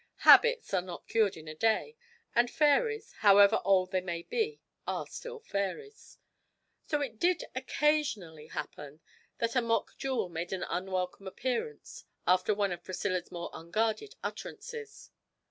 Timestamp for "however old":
3.19-3.91